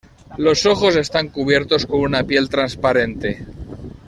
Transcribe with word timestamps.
Los 0.39 0.65
ojos 0.65 0.95
están 0.95 1.27
cubiertos 1.27 1.85
con 1.85 1.99
una 1.99 2.23
piel 2.23 2.49
transparente. 2.49 3.45